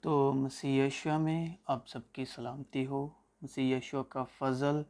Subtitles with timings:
[0.00, 3.08] تو مسیح یشوع میں آپ سب کی سلامتی ہو۔
[3.42, 4.82] مسیح یشوع کا فضل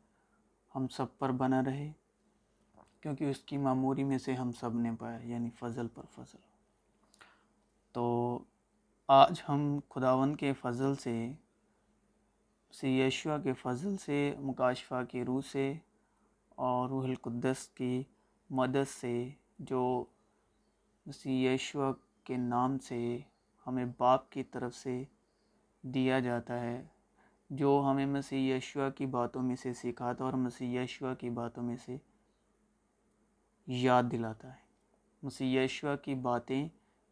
[0.75, 1.93] ہم سب پر بنا رہے،
[3.01, 6.39] کیونکہ اس کی معموری میں سے ہم سب نے پایا یعنی فضل پر فضل۔
[7.93, 8.39] تو
[9.09, 11.33] آج ہم خداون کے فضل سے،
[12.71, 15.73] مسیح یشوع کے فضل سے، مکاشفہ کی روح سے
[16.49, 18.03] اور روح القدس کی
[18.51, 20.05] مدد سے، جو
[21.07, 21.93] مسیح یشوع
[22.25, 23.19] کے نام سے
[23.69, 25.05] ہمیں باپ کی طرف سے
[25.83, 26.85] دیا جاتا ہے،
[27.51, 31.77] جو ہمیں مسیح یشوع کی باتوں میں سے سکھاتا اور مسیح یشوع کی باتوں میں
[31.77, 31.97] سے
[33.67, 34.61] یاد دلاتا ہے۔
[35.23, 36.69] مسیح یشوع کی باتیں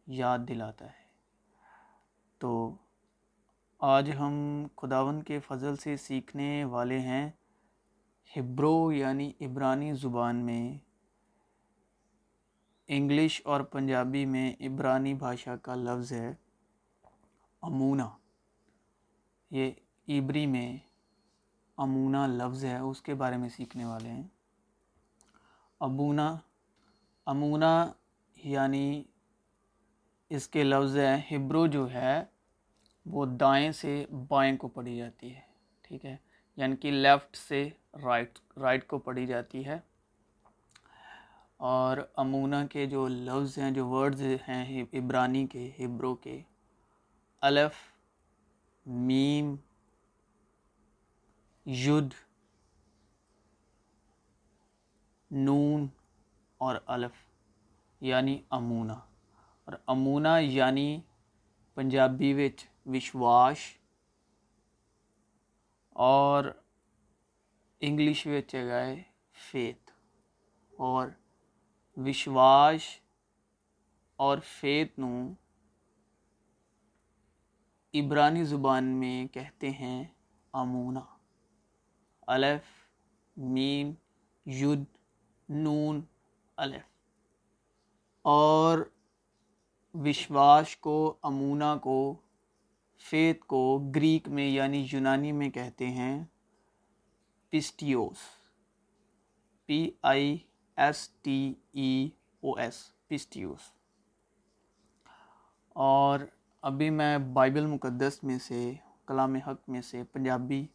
[0.07, 1.07] یاد دلاتا ہے۔
[2.37, 2.75] تو
[3.79, 7.29] آج ہم خداون کے فضل سے سیکھنے والے ہیں
[8.37, 10.77] ہبرو یعنی عبرانی زبان میں،
[12.87, 16.35] انگلش اور پنجابی میں عبرانی بھاشا کا لفظ ہے۔
[17.67, 18.09] امونا
[19.51, 19.71] یہ
[20.07, 20.77] عبری میں
[21.77, 24.23] امونا لفظ ہے، اس کے بارے میں سیکھنے والے ہیں۔
[25.79, 26.35] ابونا
[27.25, 27.91] امونا
[28.35, 29.03] یعنی
[30.29, 32.23] اس کے لفظ ہے، ہبرو جو ہے،
[33.05, 35.41] وہ دائیں سے بائیں کو پڑھی جاتی ہے،
[35.81, 36.17] ٹھیک ہے؟
[36.55, 37.69] یعنی کہ لیفٹ سے
[38.03, 39.79] رائٹ رائٹ کو پڑھی جاتی ہے۔
[41.57, 46.41] اور امونا کے جو لفظ ہیں، جو ورڈز ہیں عبرانی کے، ہبرو کے
[47.47, 47.75] الف،
[48.85, 49.55] میم،
[51.65, 52.13] ید،
[55.31, 55.87] نون
[56.57, 57.11] اور الف
[58.01, 58.99] یعنی امونا
[59.65, 61.01] اور امونا یعنی
[61.75, 63.57] پنجابی وچ وشواس
[65.89, 66.45] اور
[67.79, 69.91] انگلش وچ ہے فیت۔
[70.77, 71.07] اور
[71.97, 72.81] وشواس
[74.15, 75.33] اور فیت نو
[77.93, 80.03] عبرانی زبان میں کہتے ہیں
[80.53, 80.99] امونا
[82.27, 82.63] الف،
[83.37, 83.91] میم،
[84.45, 84.83] ید،
[85.49, 86.01] نون،
[86.57, 86.83] الف۔
[88.21, 88.79] اور
[89.93, 92.15] وشواس کو امونا کو،
[92.97, 96.23] فیت کو گریک میں یعنی یونانی میں کہتے ہیں
[97.49, 98.17] پسٹیوس۔
[99.65, 100.37] P I
[100.75, 102.09] S T E
[102.39, 103.71] O S, پسٹیوس۔
[105.69, 106.19] اور
[106.61, 108.73] ابھی میں بائبل مقدس میں سے،
[109.07, 110.67] کلام حق میں سے پنجابی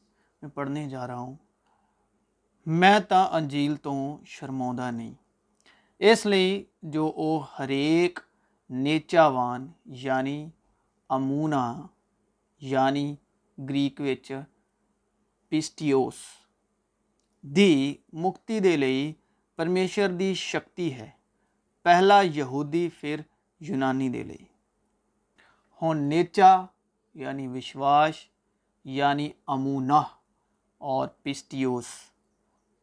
[0.43, 1.37] میں پڑھنے جا رہا ہوں۔
[2.67, 5.15] میں تا انجیل تو شرماؤں نہیں۔
[5.99, 8.19] اس لیے جو او ہریک
[8.71, 10.51] نیچاوان یعنی
[11.09, 11.87] امونا
[12.61, 13.17] یعنی
[13.59, 14.33] گریک وچ
[15.49, 16.15] پسٹیوس
[17.43, 19.13] دی مکتی دے لئی
[19.57, 21.11] پرمیشر دی شکتی ہے۔
[21.83, 23.21] پہلا یہودی، پھر
[23.61, 24.52] یونانی دے لئی۔
[25.83, 26.67] ہوں نیچا
[27.15, 28.15] یعنی وشواس
[28.85, 30.03] یعنی امونا
[30.79, 31.87] اور پسٹیوس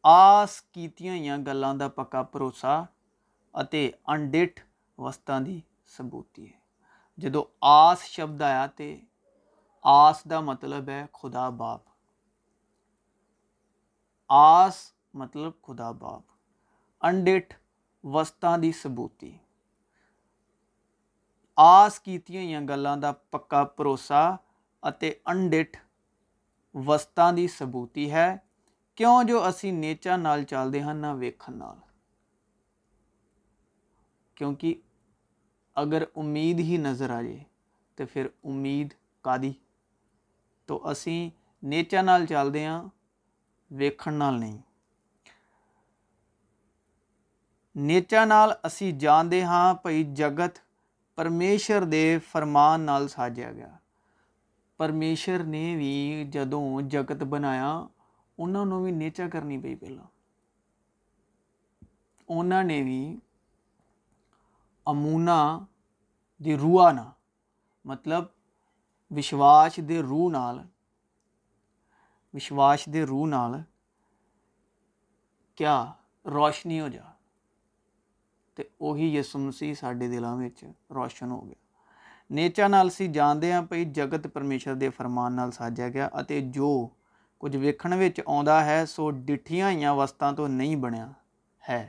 [0.02, 2.84] آس کیتیاں یا گلاں دا پکا بھروسہ
[3.52, 4.60] اتے انڈٹ
[4.98, 5.60] وسطاں دی
[5.96, 6.58] ثبوتی ہے۔
[7.18, 8.96] جدو آس شبد آیا تے
[9.82, 11.80] آس دا مطلب ہے خدا باپ
[14.28, 16.22] آس مطلب خدا باپ
[17.00, 17.54] انڈٹ
[18.04, 19.36] وسطاں دی ثبوتی۔
[21.56, 22.18] آس کی
[22.68, 24.36] گل کا پکا بھروسہ
[25.24, 25.76] انڈیٹ
[26.74, 28.36] وسطا دی سبوتی ہے
[28.94, 31.62] کیوں جو ابھی نیچا نال چلتے ہیں نہ ویکن
[34.34, 34.74] کیونکہ
[35.76, 37.44] اگر امید ہی نظر آ جائے
[37.94, 38.94] تو پھر امید
[39.24, 39.36] کا
[40.66, 41.30] تو اُسی
[41.62, 42.82] نیچر چلتے ہاں
[43.70, 44.58] ویکن نہیں
[47.74, 50.58] نیچا نال اِسی جانتے ہاں بھائی جگت
[51.16, 51.84] پرمیشر
[52.30, 53.76] فرمان نال ساجیا گیا
[54.76, 57.86] پرمیشور نے بھی جدو جگت بنایا
[58.38, 60.02] انہوں نے بھی نیچا کرنی پی پہلو
[62.28, 63.16] انہوں نے بھی
[64.86, 65.40] امونا
[66.44, 67.10] کے روح نہ
[67.84, 68.24] مطلب
[69.10, 70.30] وشواس دے روح
[72.34, 73.56] وشواس کے روح
[75.54, 75.92] کیا
[76.24, 77.09] روشنی ہو جا
[78.62, 80.48] تو وہی جسم سے سارے دلوں میں
[80.90, 81.68] روشن ہو گیا
[82.30, 86.08] نیچا نال جانتے ہاں پہ جگت پرمیشر کے فرمان ساجا گیا
[86.40, 86.88] جو
[87.38, 88.02] کچھ وکھن و
[88.86, 91.10] سو ڈھیا وسطا تو نہیں بنیا
[91.68, 91.88] ہے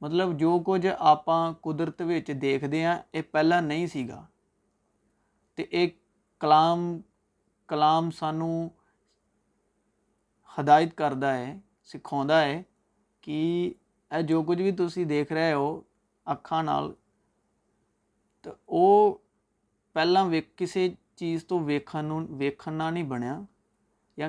[0.00, 1.24] مطلب جو کچھ آپ
[1.60, 2.02] قدرت
[2.42, 4.24] دیکھتے ہیں یہ پہلے نہیں سا
[6.40, 7.00] کلام
[7.68, 8.68] کلام سانوں
[10.60, 12.28] ہدایت کرتا ہے سکھاؤں
[13.20, 13.72] کی
[14.10, 15.80] جو کچھ بھی تھی دیکھ رہے ہو
[16.24, 16.68] اکھا ن
[20.56, 23.40] کسی چیز تو ویکن ویکن نہیں بنیا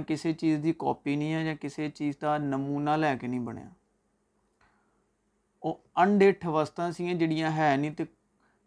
[0.07, 3.69] جسے چیز کی کاپی نہیں ہے یا کسی چیز کا نمونا لے کے نہیں بنیا
[5.63, 8.03] وہ اڑڈ وسطا س نہیں تو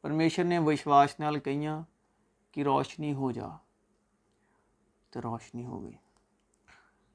[0.03, 1.69] پرمےشور نے وشواس نال کہ
[2.57, 3.47] روشنی ہو جا
[5.11, 5.93] تو روشنی ہوگی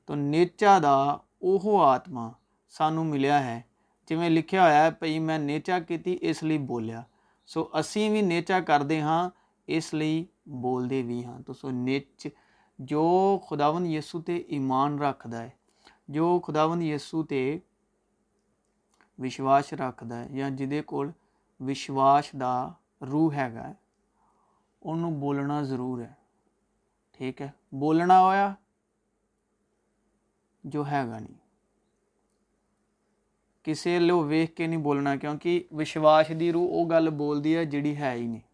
[0.05, 2.31] تو نیچا کا وہ آتما
[2.69, 3.61] سانوں ملیا ہے
[4.09, 7.01] جی لکھا ہوا ہے پی میں نیچا کی اس لیے بولیا
[7.45, 9.29] سو ابھی بھی نیچا کرتے ہاں
[9.67, 12.27] اس لیے بولتے بھی ہاں تو سو نیچ
[12.79, 15.49] جو خداون یسوتے ایمان رکھد ہے
[16.07, 17.59] جو خداون یسوتے
[19.19, 20.49] وشواس رکھد ہے یا
[21.59, 23.73] جشواس کا روح ہے
[24.83, 26.13] گھنوں بولنا ضرور ہے
[27.11, 28.53] ٹھیک ہے بولنا ہوا
[30.63, 31.48] جو ہے گا نہیں
[33.63, 37.97] کسی لو ویخ کے نہیں بولنا کیونکہ وشواس کی روح وہ گل بولتی ہے جیڑی
[37.97, 38.47] ہے ہی نہیں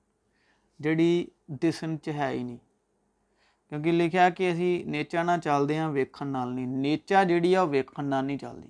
[0.79, 2.57] جیسے ہے ہی نہیں
[3.69, 7.65] کیونکہ لکھا کہ اہمی نیچا نہ چلتے ہیں ویکنچا جیڑی آ
[8.21, 8.67] نہیں چلتی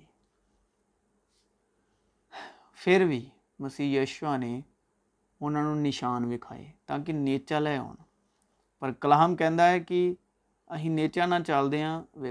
[2.74, 3.28] پھر بھی
[3.58, 4.60] مسیحشو نے
[5.40, 7.94] انہوں نشان وکھائے تاکہ نیچا لے آن
[8.80, 10.14] پر کلحم کہہ کہ
[10.68, 12.30] اہم نیچا نہ چلتے ہاں وی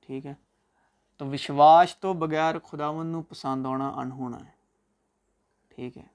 [0.00, 0.43] ٹھیک ہے
[1.20, 4.52] وشواس تو بغیر خداون پسند آنا اڑہونا ہے۔
[5.68, 6.06] ٹھیک ہے۔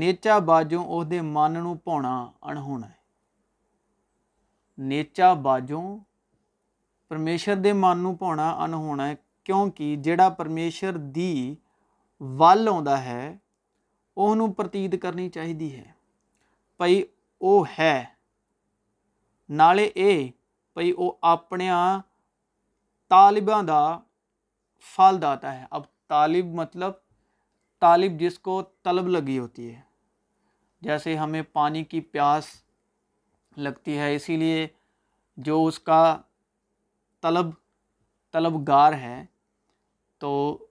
[0.00, 2.98] نیچا بازو اسے من نونا اڑہونا ہے۔
[4.78, 5.80] نیچا بازو
[7.08, 9.14] پرمےشر دن ناؤنا انہونا ہے
[9.44, 11.54] کیوںکہ جہاں پرمےشوری
[12.20, 12.68] ول
[14.58, 15.90] آتی کرنی چاہیے ہے۔
[16.76, 17.02] بھائی
[17.40, 18.04] وہ ہے۔
[19.48, 20.30] نالے یہ
[21.22, 22.00] اپنیا
[23.08, 23.98] طالباں دا
[24.96, 26.92] فالد داتا ہے۔ اب طالب مطلب
[27.80, 29.80] طالب جس کو طلب لگی ہوتی ہے۔
[30.80, 32.46] جیسے ہمیں پانی کی پیاس
[33.56, 34.68] لگتی ہے، اسی لیے
[35.36, 36.20] جو اس کا
[37.20, 37.46] طلب
[38.32, 39.24] طلب گار ہے،
[40.18, 40.66] تو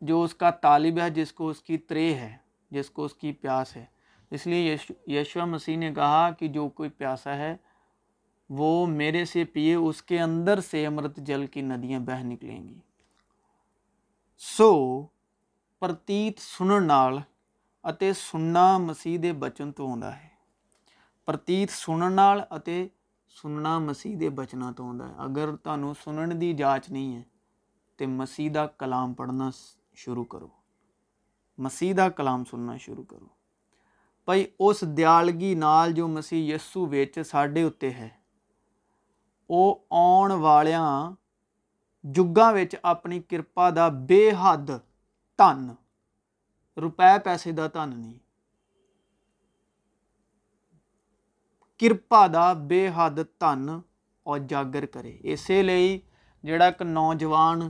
[0.00, 2.36] جو اس کا طالب ہے، جس کو اس کی ترے ہے،
[2.70, 3.84] جس کو اس کی پیاس ہے۔
[4.30, 4.76] اس لیے
[5.06, 7.56] یشو مسیح نے کہا کہ جو کوئی پیاسا ہے
[8.56, 12.78] وہ میرے سے پیے اس کے اندر سے امرت جل کی ندیاں بہ نکلیں گی۔
[14.38, 15.06] سو
[15.78, 17.18] پرتیت سنن نال
[17.82, 20.28] اتے سننا مسیح دے بچن تو آتا ہے۔
[21.24, 22.88] پرتیت سنن نال اتے
[23.42, 27.22] سننا مسیح دے بچنا تو آتا ہے۔ اگر تعینوں سنن دی جاچ نہیں ہے
[27.96, 29.50] تے مسیح دا کلام پڑھنا
[29.94, 30.48] شروع کرو۔
[31.58, 33.26] مسیح دا کلام سننا شروع کرو۔
[34.24, 38.08] پائی اس دیالگی نال جو مسیح یسو ویچ ساڑے ہوتے ہیں
[39.52, 40.84] وہ آن والیا
[42.04, 42.50] جگہ
[42.82, 44.70] اپنی کرپا کا بے حد
[45.38, 45.68] تن
[46.76, 48.18] روپے پیسے کا تن نہیں
[51.80, 53.68] کرپا کا بے حد تن
[54.26, 55.98] اجاگر کرے اسی لیے
[56.44, 57.68] جڑا ایک نوجوان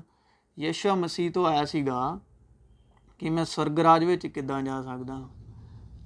[0.58, 2.14] یشوا مسیح تو آیا سا
[3.18, 4.04] کہ میں سرگ راج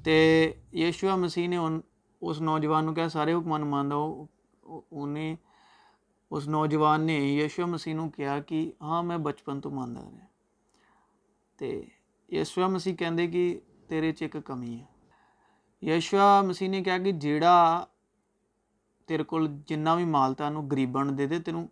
[0.05, 1.81] کشوا مسیح نے ان
[2.23, 3.93] اس نوجوان کہا سارے حکمن ماند
[4.91, 5.37] انہیں
[6.31, 10.01] اس نوجوان نے یشو مسیح کیا کہ ہاں میں بچپن تو ماندہ
[12.33, 14.85] یشو مسیح کہندے کہ تیرے ایک کمی ہے۔
[15.83, 17.85] یشو مسیح نے کیا کہ جیڑا
[19.07, 21.67] تیرے کو جناتا گریبن دے دے تیروں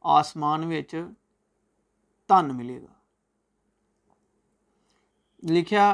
[0.00, 0.70] آسمان
[2.26, 2.92] تن ملے گا۔
[5.42, 5.88] لکھا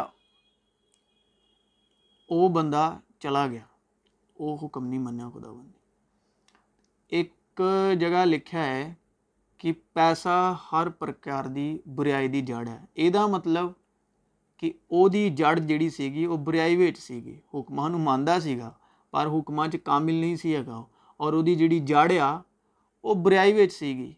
[2.30, 3.64] او بندہ چلا گیا۔
[4.38, 5.72] او حکم نہیں منیا خدا بند
[7.08, 8.92] ایک جگہ لکھا ہے
[9.60, 13.66] کہ پیسہ ہر پرکار کی بریائی کی جڑ ہے یہ مطلب
[14.62, 17.20] کہ وہی جڑ جہی وہ بریائی سی
[17.54, 18.70] حکماں مانتا سا
[19.12, 20.62] پر حکماں کامل نہیں سی ہے
[21.20, 22.36] اور وہ جی جڑ آ
[23.04, 24.12] وہ بریائی سی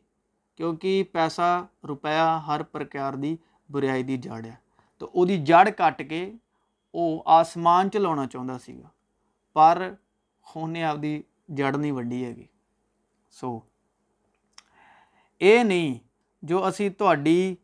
[0.58, 3.36] کیونکہ پیسہ روپیہ ہر پرکار کی
[3.70, 4.54] بریائی جڑ ہے
[5.00, 6.30] تو وہی جڑ کٹ کے
[6.94, 8.88] وہ آسمان چلا چاہتا سا
[9.56, 9.88] پر
[10.46, 12.55] خونی آپ کی جڑ نہیں ونڈی ہے گی
[13.36, 13.58] سو
[15.40, 15.94] یہ نہیں
[16.42, 17.54] جو ابھی تھی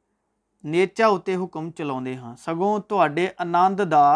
[0.64, 1.95] نیچا اتنے حکم چلا
[2.38, 4.07] سگوں تے آنند کا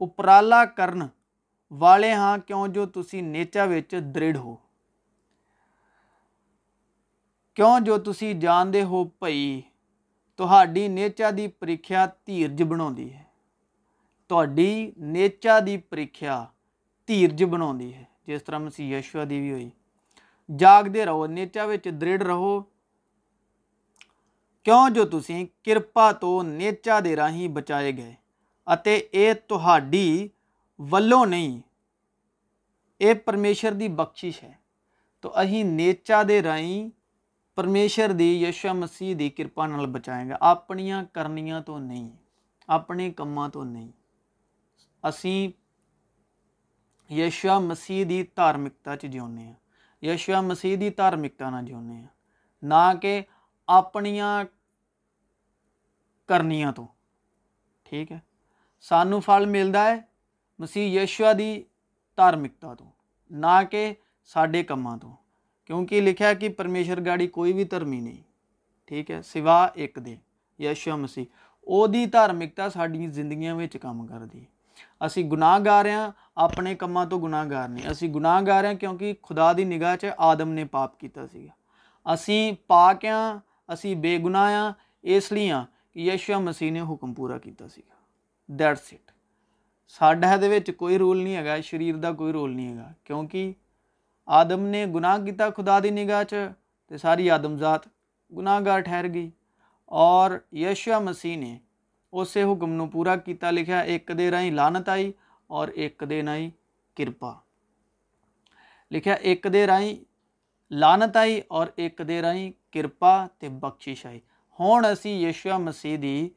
[0.00, 3.64] ابرالہ کرنے ہاں کیوں جو تھی نیچا
[4.34, 4.56] دوں
[7.80, 9.60] جو تھی جانتے ہو پائی
[10.38, 13.22] تیچا کی پریکیا دھیرج بنا ہے
[14.30, 16.44] تیچا کی پریکیا
[17.08, 19.68] دھیرج بنا ہے جس طرح یشو دی بھی ہوئی
[20.48, 21.64] جاگتے رہو نیچا
[22.00, 22.60] دِڑ رہو
[24.66, 28.14] کیوں جو تھی کرپا تو نیچا دے بچائے گئے
[29.12, 30.28] یہ تھی
[30.78, 31.58] و نہیں
[33.00, 34.52] یہ پرمیشور کی بخش ہے
[35.20, 36.40] تو اہ نیچا دے
[37.58, 42.08] پرمےشر یسوا مسیح کی کرپا نال بچائے گا اپنی کرنیا تو نہیں
[42.68, 43.90] اپنے کام تو نہیں
[45.02, 45.36] اُسی
[47.10, 49.18] یسوا مسیح کی دارمکتا جی
[50.02, 51.74] یشو مسیح کی دارمکتا نہ جی
[52.62, 53.20] نہ کہ
[53.68, 54.42] اپنیا
[56.28, 56.86] کرنیا تو
[57.86, 58.18] ٹھیک ہے
[58.84, 60.00] سانو فل ملتا ہے
[60.58, 61.62] مسیح یشو کی
[62.18, 63.92] دارمکتا کہ
[64.30, 65.14] سارے کام تو
[65.70, 68.22] کیونکہ لکھا کہ پرمیشر گاڑی کوئی بھی دھرمی نہیں
[68.86, 70.14] ٹھیک ہے سوا ایک دے
[70.58, 74.44] یشو مسیحی دارمکتا ساری زندگی کم کر دی
[75.00, 78.76] ابھی گنا گا رہے ہیں اپنے کام تو گناگار نہیں ابھی گنا گا رہے ہیں
[78.76, 84.72] کیونکہ خدا کی نگاہ چدم نے پاپ کیا کہیں بے گنا ہاں
[85.02, 87.66] اس لیے ہاں کہ یشوا مسیح نے حکم پورا کیا
[88.48, 88.94] درچ
[90.76, 93.52] کوئی رول نہیں ہے شریر کا کوئی رول نہیں ہے گا کیونکہ
[94.26, 97.80] آدم نے گنا کیا خدا کی نگاہ چاری آدم ذات
[98.36, 99.30] گناہ گار ٹھہر گئی
[99.84, 101.58] اور یشوا مسیح نے
[102.20, 105.12] اسی حکم کو پورا کیا لکھا ایک دے لانتائی
[105.46, 106.50] اور ایک دیں
[106.96, 107.32] کرپا
[108.90, 109.66] لکھا ایک دے
[110.70, 112.00] لانتائی اور ایک
[112.72, 114.20] کرپا بخشیشائی
[114.58, 116.28] ہوشو مسیحی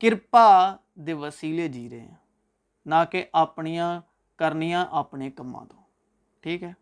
[0.00, 2.14] کرپا دسیلے جی رہے ہیں
[2.86, 4.00] نہ کہ اپنیا
[4.38, 4.52] کر
[4.90, 5.82] اپنے کام کو
[6.40, 6.72] ٹھیک ہے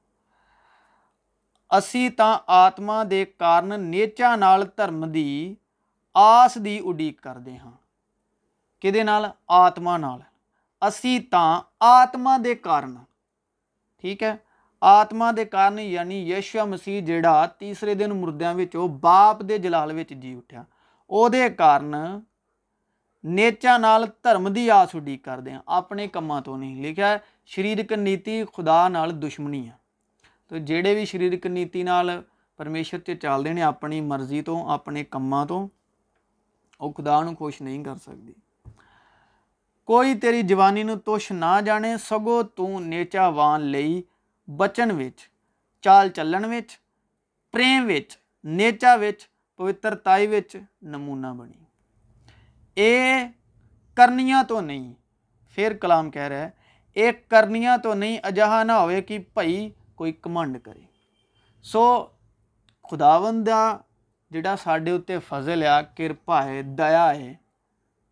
[1.71, 3.25] اُسی تو آتما دے
[3.79, 5.55] نچا نال دھرم کی
[6.15, 7.86] آس کی اڈیق کرتے ہاں
[9.49, 9.97] آتما
[10.83, 12.55] ابھی تتما دے
[14.01, 14.35] ٹھیک ہے
[14.81, 18.67] آتما دن یعنی یشا مسیح جہاں تیسرے دن مردوں میں
[19.01, 20.63] باپ کے جلال جی اٹھا
[21.09, 21.29] وہ
[23.25, 27.17] نیچا نال دھرم کی آس اڈیق کرتے ہیں اپنے کام تو نہیں لکھا
[27.47, 28.89] شریرک نیتی خدا
[29.23, 29.73] دشمنی ہے
[30.49, 35.35] تو جہی بھی شریرک نیتی نالمیشور سے چل رہے ہیں اپنی مرضی تو اپنے کام
[36.97, 38.46] خدا نوش نہیں کر سکتی
[39.89, 43.75] کوئی تیری جوانی نوش نہ جانے سگوں تیچاوان
[44.49, 44.91] بچن
[45.85, 46.45] چال چلن
[47.55, 47.61] پر
[48.45, 48.97] نیچا
[49.59, 50.17] پوترتا
[50.83, 51.65] نمونا بنی
[52.77, 53.27] یہ
[53.97, 54.93] کرنیا تو نہیں
[55.59, 56.51] پھر کلام کہہ رہا ہے
[56.97, 60.85] یہ کرنیا تو نہیں عجہ نہ نہ ہوئے کہ پائی کوئی کمنڈ کرے
[61.65, 61.87] سو
[62.85, 67.33] خداون جہاں سڈے اتنے فضل آ کرپا ہے دیا ہے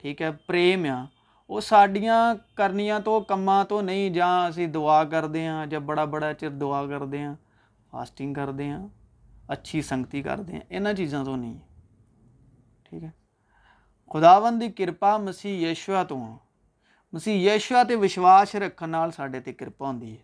[0.05, 1.05] ٹھیک ہے پرم آ
[1.49, 6.87] وہ سڈیا کرنیا تو کماں تو نہیں جی دعا کرتے ہاں جڑا بڑا چر دعا
[6.87, 7.35] کرتے ہیں
[7.91, 8.89] فاسٹنگ کرتے ہاں
[9.49, 11.59] اچھی سنگتی کرتے ہیں انہیں چیزوں تو نہیں
[12.85, 13.11] ٹھیک ہے
[14.11, 16.37] خداون کی کرپا مسیحیشو تو ہاں
[17.13, 20.17] مسیح یشوا تو وشواس رکھنے سڈے ترپا ہوں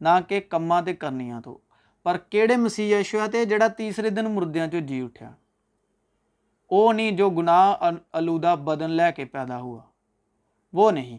[0.00, 1.58] نہ کہ کماں سے کرنیا تو
[2.02, 5.30] پر کہڑے مسیح یشوا تا تیسرے دن مردوں سے جی اٹھا
[6.70, 9.80] وہ نہیں جو گنا بدن لے کے پیدا ہوا
[10.72, 11.18] وہ نہیں۔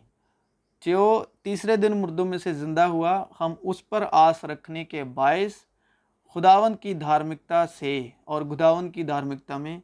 [0.86, 5.54] جو تیسرے دن مردوں میں سے زندہ ہوا، ہم اس پر آس رکھنے کے باعث
[6.34, 9.80] خداون کی دھارمکتا سے اور خداون کی دھارمکتا میں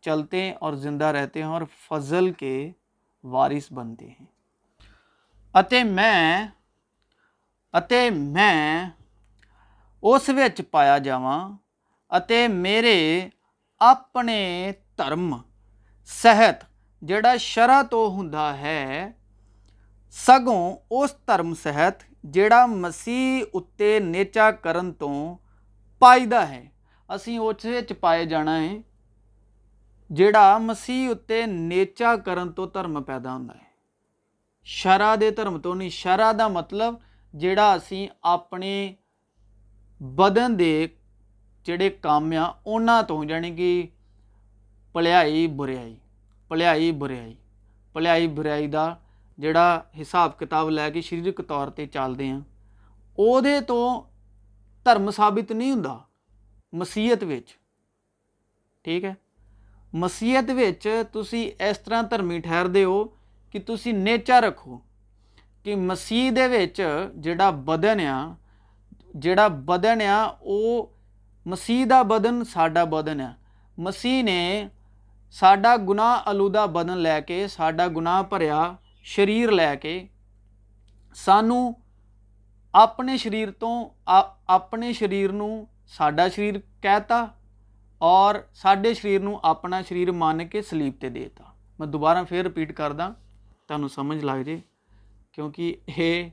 [0.00, 2.70] چلتے اور زندہ رہتے ہیں اور فضل کے
[3.24, 4.24] وارث بنتے ہیں۔
[5.54, 6.46] اتے میں
[7.72, 8.90] اتے میں
[10.02, 11.52] اس ਵਿੱਚ ਪਾਇਆ ਜਾਵਾਂ
[12.16, 13.28] ਅਤੇ ਮੇਰੇ
[13.80, 15.36] ਆਪਣੇ ਧਰਮ
[17.08, 18.30] جڑا شرح تو ہوں
[20.14, 25.10] سگوں اس درم سہت جا مسیح اتنے نیچا کرن تو
[26.02, 26.64] پائیدا ہے
[27.08, 28.76] اُسی اس پائے جانا ہے
[30.10, 31.08] جڑا مسیح
[31.46, 33.66] نیچا کرن تو دھرم پیدا ہوتا ہے
[34.66, 36.94] شرح دے دھرم تو نہیں شرح کا مطلب
[37.34, 38.74] جڑا اُسی اپنے
[40.00, 40.74] بدن دے
[41.66, 42.32] جے کام
[42.66, 43.72] آن کہ
[44.94, 45.96] پلیائی بریائی
[46.50, 47.34] پلیائی بریائی
[47.94, 48.94] پلیائی بریائی کا
[49.38, 52.40] جڑا حساب کتاب لے کے شریرک طور پہ چلتے ہیں
[53.18, 53.40] وہ
[54.86, 55.98] دھرم ثابت نہیں ہوں گا
[56.72, 57.24] مسیحت
[58.84, 59.12] ٹھیک ہے
[59.92, 60.50] مسیحت
[61.12, 63.04] تو اس طرح درمی ٹھہردو
[63.54, 64.78] کہ تھی نیچا رکھو
[65.66, 66.30] کہ مسیح
[66.74, 68.18] جا بدن آ
[69.14, 70.86] جڑا بدن آ وہ
[71.46, 73.32] مسیح کا بدن سا بدن ہے
[73.78, 74.68] مسیح نے
[75.34, 78.60] سڈا گنا الوہ بدن لے کے سڈا گنا بھریا
[79.06, 79.94] شریر لے کے
[81.16, 81.60] سانو
[82.74, 83.70] اپنے شریر تو
[84.06, 84.20] آ
[84.54, 85.30] اپنے شریر
[85.98, 87.24] سڈا شریر کہہ تا
[88.00, 91.44] اور سڈے شریر اپنا شریر مان کے سلیپ سے دے تا
[91.78, 93.10] میں دوبارہ پھر رپیٹ کردہ
[93.66, 94.58] تعین سمجھ لگ جائے
[95.32, 96.28] کیونکہ یہ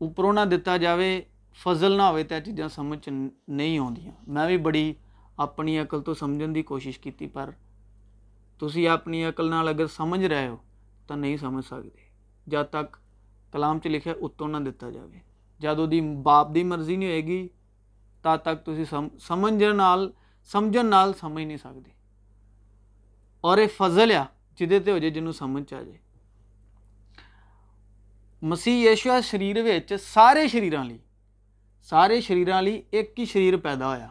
[0.00, 1.20] اوپروں نہ دتا جائے
[1.58, 4.92] فضل نہ ہو چیزاں سمجھ نہیں آدی میں میں بھی بڑی
[5.38, 7.50] اپنی عقل تو سمجھنے کی کوشش کی پر
[8.60, 10.56] تصویر عقل اگر سمجھ رہے ہو
[11.06, 12.08] تو نہیں سمجھ سکتے
[12.46, 12.96] جب تک
[13.52, 15.18] کلام لکھے اتوں نہ دے
[15.60, 15.78] جب
[16.22, 17.48] باپ کی مرضی نہیں ہوئے گی
[18.24, 18.84] تب تک تُری
[19.18, 20.10] سمجھ نال
[20.50, 20.76] سمجھ
[21.20, 21.90] سمجھ نہیں سکتے
[23.40, 24.24] اور یہ فضل آ
[24.58, 25.98] جہاں تو ہو جائے جنوں سمجھ آ جائے
[28.42, 29.56] مسیحیشو شریر
[29.96, 30.74] سارے شریر
[31.88, 32.48] سارے شریر
[32.90, 34.06] ایک ہی سریر پیدا ہوا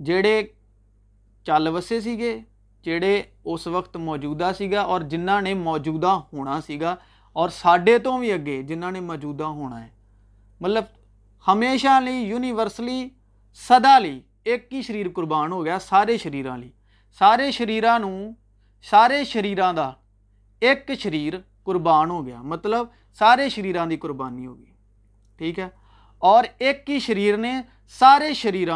[0.00, 0.42] جہے
[1.46, 2.38] چل وسے سکے
[2.84, 6.94] جہے اس وقت موجودہ سا اور جانے موجودہ ہونا سا
[7.36, 9.88] اور سڈے تو بھی اگیں جان نے موجودہ ہونا ہے
[10.60, 10.84] مطلب
[11.46, 13.08] ہمیشہ لی یونیورسلی
[13.58, 16.46] سدا لی ایک ہی سریر قربان ہو گیا سارے شریر
[17.20, 17.84] سارے شریر
[18.84, 19.92] سارے شریر کا
[20.62, 21.34] ایک شریر
[21.64, 22.86] قربان ہو گیا مطلب
[23.18, 24.72] سارے شریر کی قربانی ہو گئی
[25.38, 25.68] ٹھیک ہے
[26.22, 27.52] اور ایک ہی سریر نے
[27.98, 28.68] سارے شریر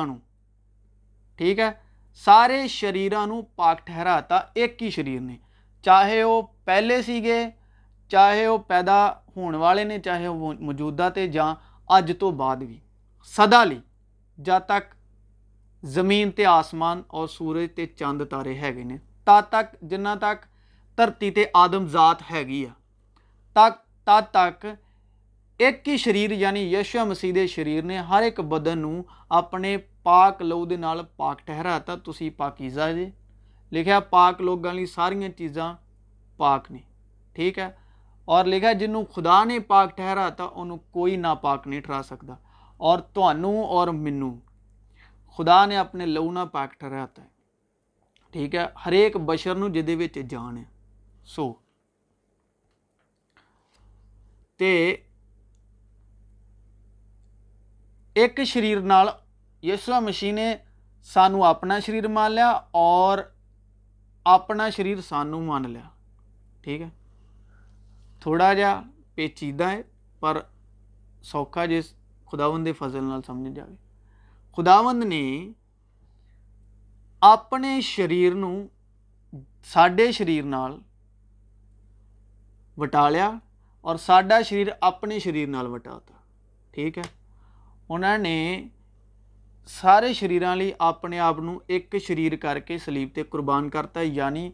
[1.38, 1.70] ٹھیک ہے
[2.24, 5.36] سارے شریرہ نو پاک ٹھہرا تا ایک ہی شریر نے
[5.84, 7.38] چاہے وہ پہلے سکے
[8.10, 8.98] چاہے وہ پیدا
[9.36, 11.52] ہون والے نے چاہے وہ موجودہ تے جا
[11.88, 12.78] اج تو بعد بھی
[13.32, 13.78] صدا لی
[14.38, 14.94] جا تک
[15.82, 18.96] زمین تے آسمان اور سورج تے چاند تارے ہے گئے نے
[19.26, 20.44] تا تک جنہ تک
[20.98, 22.72] ترتی تے آدم ذات ہے گیا
[23.56, 24.66] تا تک
[25.60, 29.76] ایک ہی شریر یعنی یشو مسیح شریر نے ہر ایک بدن نو اپنے
[30.08, 33.08] پاک لو دے نال پاک ٹہرا تا تو پاکیزہ جے
[33.72, 35.72] لکھا پاک لوگوں کی سارا چیزاں
[36.38, 36.78] پاک نے
[37.36, 37.68] ٹھیک ہے
[38.28, 40.46] اور لکھا جنوں خدا نے پاک ٹہرا تا
[40.92, 42.34] کوئی نہ پاک نہیں ٹہرا سکتا
[42.80, 44.30] اور منو
[45.38, 47.04] خدا نے اپنے لو نہ پاک ٹہرا
[48.34, 48.48] تھی
[48.86, 50.64] ہر ایک بشر نو جدے جہد جان ہے
[51.26, 51.52] سو
[54.60, 54.74] تے
[58.16, 59.08] ایک شریر نال
[59.62, 60.54] یسوع سو نے
[61.04, 63.18] سانو اپنا شریر مان لیا اور
[64.24, 65.88] اپنا شریر سانو مان لیا۔
[66.62, 66.88] ٹھیک ہے؟
[68.20, 68.80] تھوڑا جا
[69.14, 69.82] پیچیدہ ہے،
[70.20, 70.40] پر
[71.22, 71.92] سوکھا جس
[72.30, 73.74] خداوند دے فضل نہ سمجھ جائے
[74.56, 75.52] خداوند نے
[77.20, 78.52] اپنے شریر نو
[79.64, 80.78] سڈے شریر نال
[82.76, 83.30] وٹا لیا
[83.80, 85.98] اور سڈا شریر اپنے شریر نال وٹا
[86.96, 87.02] ہے؟
[87.88, 88.36] انہاں نے
[89.68, 90.42] سارے شریر
[90.78, 94.50] اپنے آپ کو ایک شریر کر کے سلیپ سے قربان کرتا یعنی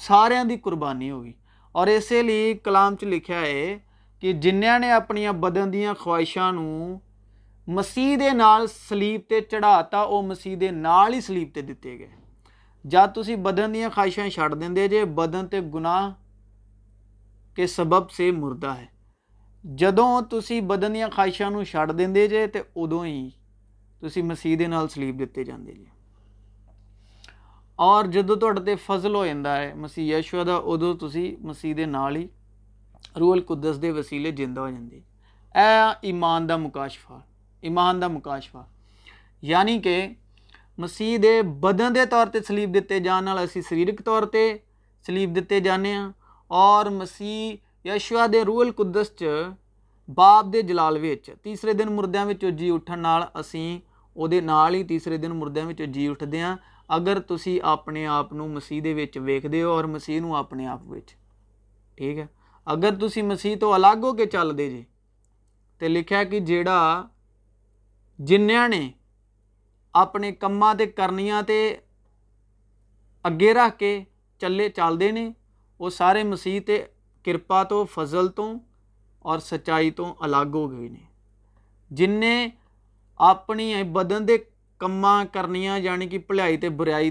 [0.00, 1.32] سارا کی قربانی ہوگی
[1.74, 3.78] اور اسی لیے کلام سے لکھا ہے
[4.22, 6.52] کہ جنہوں نے اپنی بدن دیا خواہشوں
[7.68, 8.16] مسیح
[8.68, 10.56] سلیپ سے چڑھا تا وہ مسیح
[11.22, 12.14] سلیپ سے دیتے گئے
[12.84, 15.96] جب تھی بدن دیا خواہشیں چڑھ دیں جی بدنتے گنا
[17.56, 18.86] کہ سبب سے مردہ ہے
[19.64, 23.28] جدوں تُسی بدن دیا خواہشوں چڈ دیں جی تو ادوں ہی
[24.08, 24.56] تو مسیح
[24.90, 25.84] سلیپ دیتے جانے جی
[27.78, 31.74] اور جدو تزل ہو جاتا ہے مسیح یشو ادو تُسی مسیح
[33.16, 34.96] روحل قدس دسیلے جاتے
[35.54, 37.18] یہ ایمان کا مقاشفا
[37.62, 38.62] ایمان کا مقاش فا
[39.42, 39.96] یعنی کہ
[40.78, 41.18] مسیح
[41.60, 44.46] بدن کے طور پہ سلیپ دیتے جانے سریرک طور پہ
[45.06, 46.10] سلیپ دیتے جانے ہاں
[46.50, 49.22] اور مسیح یشوا دے روحل قدس
[50.08, 50.96] باپ کے جلال
[51.42, 53.08] تیسرے دن مردوں میں اجی اٹھنے
[54.16, 54.28] وہ
[54.74, 56.54] ہی تیسرے دن مردوں میں جی اٹھتے ہیں
[56.88, 59.46] اگر تھی اپنے آپ کو مسیح ویخ
[59.86, 60.82] مسیح اپنے آپ
[61.98, 62.26] ٹھیک ہے
[62.66, 64.82] اگر تھی مسیح تو الگ ہو کے چلتے جی
[65.80, 66.80] تو لکھا کہ جڑا
[68.18, 68.88] جنیا نے
[69.94, 71.52] اپنے کما کے کرنیا تو
[73.24, 73.92] اگے رکھ کے
[74.40, 75.30] چلے چلتے ہیں
[75.80, 76.60] وہ سارے مسیح
[77.24, 78.52] کرپا تو فضل تو
[79.24, 81.04] اور سچائی تو الگ ہو گئے ہیں
[81.90, 82.48] جنہیں
[83.20, 84.36] اپنی بدن کے
[84.80, 85.46] کام کر
[86.28, 87.10] پلا بریائی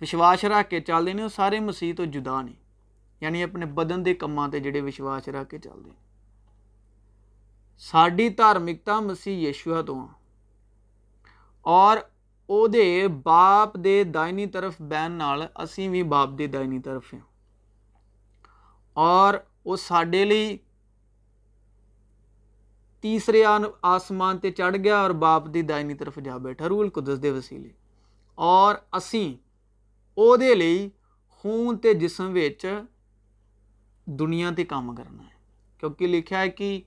[0.00, 2.52] وشواش رکھ کے چال ہیں اور سارے مسیح تو جدا نے
[3.22, 6.04] یعنی اپنے بدن دے کام تے جڑے وشواش رکھ کے چال چلتے
[7.82, 10.04] ساری دارمکتا مسیح یشوا تو
[12.48, 17.20] او دے باپ دے دائنی طرف بین نال اسی بھی باپ دے دائنی طرف ہیں
[18.96, 20.56] اور او سارے لی
[23.06, 23.62] تیسرے آن
[23.94, 27.68] آسمان تے چڑھ گیا اور باپ دی دائنی طرف جا بیٹھا، روح القدس دے وسیلے۔
[28.38, 29.26] اور اسی
[30.16, 30.88] او دے لئی
[31.36, 32.64] خون تے جسم ویچ
[34.06, 35.34] دنیا تے کام کرنا ہے۔
[35.80, 36.80] کیونکہ لکھا ہے کہ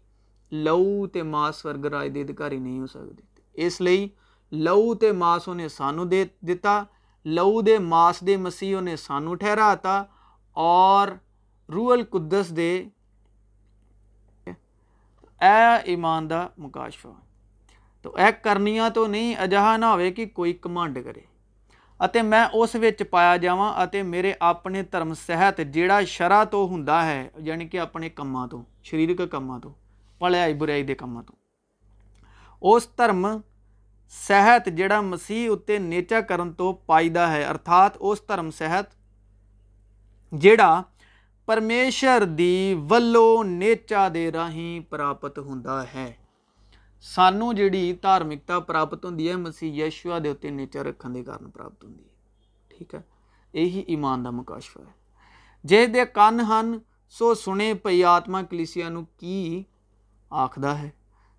[0.52, 4.08] لو تے ماس ورگ راج دے دکاری نہیں ہو سکتے اس لئی
[4.52, 10.04] لو تے ماس انہیں سانوں دے دہ ماس مسیح انہیں سانو ٹھہرا آتا
[10.56, 11.08] اور
[11.70, 12.72] روح القدس دے
[15.42, 17.08] اے ایمان دا مکاشفہ
[18.06, 21.22] تو اے کرنیا تو نہیں اجہا نہ ہوئے کہ کوئی کمانڈ کرے
[22.00, 22.76] اتے میں اس
[23.10, 28.36] پایا اتے میرے اپنے ترم سہت جیڑا شرع تو ہوندا ہے یعنی کہ اپنے کام
[28.48, 29.74] تو شریرک کاموں کو
[30.22, 33.26] پلیائی برائی دے کاموں تو اس ترم
[34.14, 38.96] سہت جیڑا مسیح اتے نیچا کرن تو پائیدہ ہے ارتات اس ترم سہت
[40.32, 40.82] جیڑا
[41.50, 44.30] پرمیشر ویچا دے
[44.90, 45.62] پراپت ہوں
[47.06, 51.94] سانوں جیڑی دھارمکتا پراپت ہوں مسیح یشو کے اتنے نیچا رکھنے کارن پراپت ہوں
[52.72, 53.00] ٹھیک ہے
[53.54, 54.92] یہی ایماندار مقاشفا ہے
[55.64, 56.78] جس کے کن ہیں
[57.16, 59.64] سو سنے پی آتما کلیشیا کی
[60.32, 60.90] آخر ہے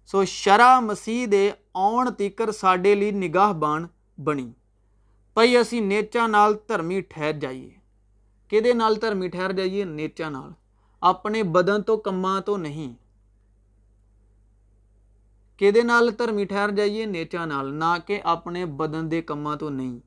[0.07, 3.87] سو شرح مسیحے آن تکر سڈے لی نگاہ بان
[4.19, 4.53] بنی
[5.37, 7.80] پی اصل نیچا نالمی ٹھہر جائیے
[8.51, 10.51] کہدرمی ٹھہر جائیے نیچا نال
[11.03, 12.95] اپنے بدن تو کماں تو نہیں
[15.61, 19.99] کال درمی ٹھہر جائیے نیچا نال نہ کہ اپنے بدن کے کماں تو نہیں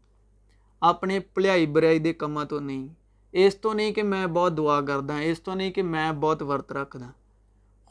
[0.82, 2.88] اپنے پلیائی بریائی کماں تو نہیں
[3.34, 7.08] اس نہیں کہ میں بہت دعا کردہ اس کو نہیں کہ میں بہت ورت رکھدا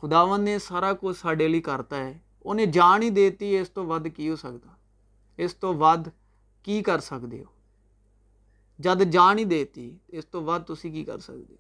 [0.02, 4.06] خداون نے سارا کچھ سارے لی کرتا ہے انہیں جان ہی دے دی اس ود
[4.16, 4.68] کی ہو سکتا
[5.38, 6.08] اس تو ود
[6.62, 7.61] کی کر سکتے ہو
[8.82, 11.54] جد جا نہیں دیتی اس بعد تھی کی کر سکتے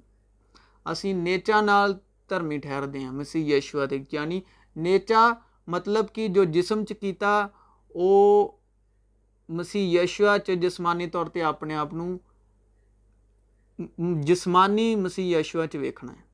[0.84, 4.40] ابھی نیچا نالمی ٹھہرتے ہیں مسیح یشوا دے یعنی
[4.76, 5.32] نیچا
[5.66, 7.46] مطلب کہ جو جسم چیتا
[7.94, 8.48] وہ
[9.48, 11.88] مسیح یشوا چسمانی طور پہ اپنے آپ
[13.98, 16.32] جسمانی مسیح یشوا چیکنا ہے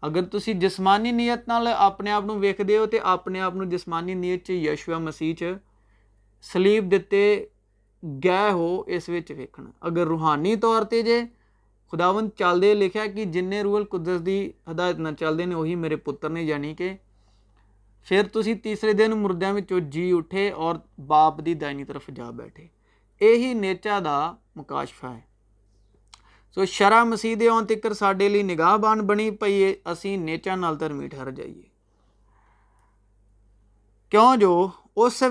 [0.00, 4.14] اگر تھی جسمانی نیت نال اپنے آپ کو ویکتے ہو تو اپنے آپ کو جسمانی
[4.14, 5.34] نیت یشوا مسیح
[6.42, 7.46] سلیپ دیتے
[8.24, 9.08] گے ہو اس
[10.06, 11.20] روحانی طور پہ جے
[11.92, 16.74] خداون چالدے لکھا کہ جنے رو قدرت کی ہدایت نہ چلتے ہیں وہی میرے پی
[16.78, 16.92] کہ
[18.62, 22.66] تیسرے دن مردوں میں جی اٹھے اور باپ کی دائنی طرف جا بیٹھے
[23.20, 25.20] یہی نیچا کا مقاشف ہے
[26.56, 31.30] سو شر مسیح آن تکر سارے لی نگاہ بان بنی پھائی اِسی نیچا نالمی ٹھہر
[31.30, 31.62] جائیے
[34.12, 35.22] کیوں جو اس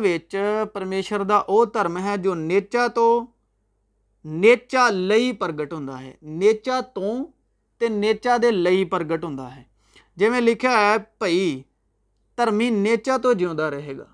[0.74, 3.26] پرمےشور وہ دھرم ہے جو نیچا تو
[4.26, 5.90] نیچا لگٹ ہوں
[6.22, 7.02] نیچا تو
[7.90, 9.38] نیچا دے پرگٹ ہوں
[10.18, 11.64] جی میں لکھا ہے پائی
[12.38, 14.06] دھرمی نیچا تو جیوا رہے گا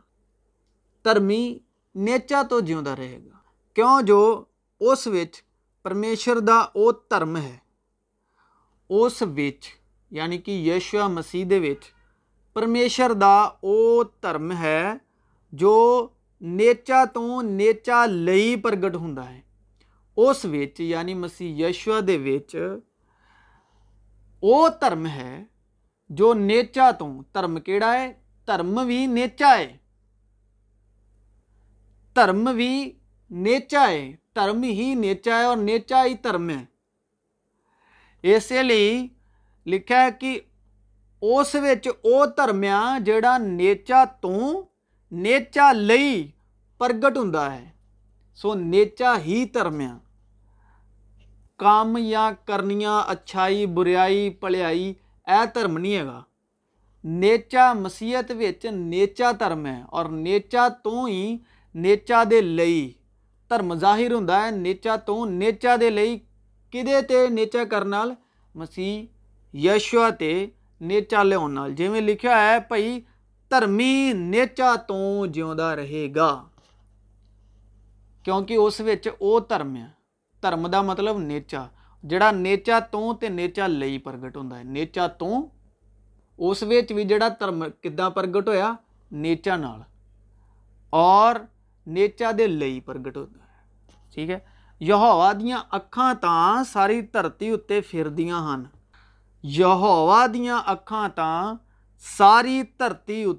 [1.04, 1.60] دھرمی
[1.96, 3.38] نیچا تو جیوا رہے گا
[3.74, 4.44] کیوں جو
[4.80, 5.08] اس
[5.84, 6.38] پرمےشور
[6.76, 7.58] وہ دھرم ہے
[8.90, 9.24] اس
[10.12, 11.46] یعنی کہ یشوا مسیح
[12.54, 14.94] پرمیشور کا وہ دھرم ہے
[15.54, 16.08] جو
[16.42, 19.16] نیچا تو نیچا لی پرگٹ ہوں
[20.18, 20.46] اس
[20.80, 21.88] یعنی مسیحش
[25.06, 25.44] ہے
[26.10, 28.14] جو نیچا تو دھرم کہڑا ہے
[28.48, 29.78] دھرم بھی نیچا ہے
[32.16, 32.92] دھرم بھی
[33.32, 36.64] نیچا ہے درم ہی نیچا ہے اور نیچا ہی دھرم ہے
[38.24, 39.08] اس لیے
[39.66, 40.40] لکھا ہے کہ
[41.22, 41.56] اس
[42.38, 44.64] دھرم ہے جہاں نیچا تو
[45.12, 46.28] نیچا لی
[46.82, 47.34] پرگٹ ہوں
[48.40, 49.92] سو نیچا ہی درم ہے
[51.60, 54.94] کامیا کرنی اچھائی بریائی پلیائی
[55.28, 56.22] یہ دھرم نہیں ہے گا
[57.04, 58.32] نیچا مسیحت
[58.64, 61.38] نیچا دھرم ہے اور نیچا تو ہی
[61.76, 62.42] نیچا دے
[63.52, 65.90] دھرم ظاہر ہوں نیچا تو نیچا دے
[66.74, 68.90] کھے نیچا کرسی
[69.54, 70.34] یشو پہ
[70.82, 73.00] نیچا لیا جی میں لکھا ہے بھائی
[73.52, 76.44] دھرمی نیچا تو جیوا رہے گا
[78.26, 78.82] کیونکہ اس
[79.50, 79.88] درمی ہے
[80.44, 81.68] دھرم کا مطلب نیچا
[82.04, 85.50] جڑا نیچا تو نیچا لی پرگٹ ہوتا ہے نیچا تو
[86.40, 88.76] اسا دھرم کدا پرگٹ ہوا
[89.12, 89.82] نیچا نال
[90.90, 91.36] اور
[91.88, 93.48] نیچا دل پرگٹ ہوتا ہے
[94.14, 94.40] ٹھیک ہے
[94.82, 96.28] یہوا دیا اکھان تو
[96.68, 101.69] ساری دھرتی اتنے فردا دیا اکھان تو
[102.04, 103.34] ساری دھرتین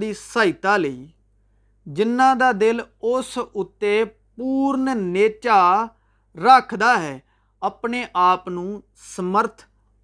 [0.00, 1.06] کی سہایتا لی
[1.86, 3.38] جانا دل اس
[4.36, 5.60] پورن نیچا
[6.36, 7.18] رکھدہ ہے
[7.62, 8.48] اپنے آپھ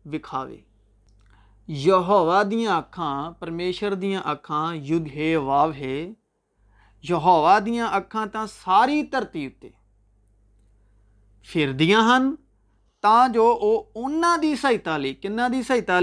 [0.04, 0.44] دکھا
[1.68, 3.92] یہوا دیا اکھان پرمیشور
[4.74, 5.82] یوگ ہے واہ
[7.04, 9.68] یہوا دیا اکھان تو ساری دھرتی اتنے
[11.48, 11.80] فرد
[13.04, 16.00] جو وہ انہوں کی سہایتا لیتا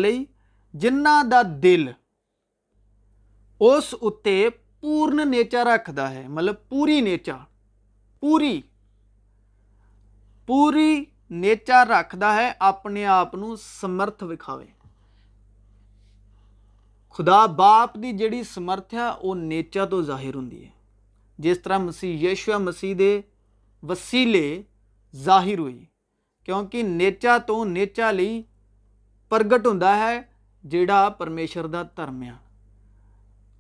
[0.79, 1.88] جہاں کا دل
[3.59, 7.38] اسے پورن نیچا رکھتا ہے مطلب پوری نیچا
[8.19, 8.62] پوری
[10.45, 14.65] پوری نیچا رکھتا ہے اپنے آپ سمرتھ دکھاے
[17.09, 20.49] خدا باپ کی جہی سمرتھ ہے وہ نیچا تو ظاہر ہوں
[21.38, 22.95] جس طرح مسیح یشو مسیح
[23.83, 24.62] وسیع
[25.15, 25.85] ظاہر ہوئی
[26.49, 28.43] کیونکہ نیچا تو نیچا لی
[29.31, 29.79] پرگٹ ہوں
[30.63, 32.33] جڑا پرمیشور کا درمیا